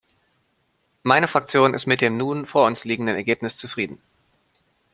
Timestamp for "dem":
2.01-2.17